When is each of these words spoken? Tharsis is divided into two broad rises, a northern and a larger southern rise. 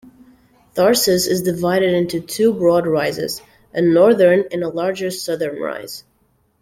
Tharsis 0.73 1.27
is 1.27 1.43
divided 1.43 1.93
into 1.93 2.21
two 2.21 2.51
broad 2.55 2.87
rises, 2.87 3.43
a 3.71 3.83
northern 3.83 4.45
and 4.51 4.63
a 4.63 4.67
larger 4.67 5.11
southern 5.11 5.59
rise. 5.61 6.03